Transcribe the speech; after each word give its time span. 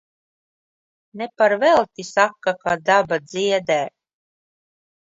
Ne 1.21 1.27
par 1.37 1.53
velti 1.65 2.03
saka, 2.13 2.51
ka 2.63 2.71
daba 2.87 3.15
dziedē. 3.29 3.81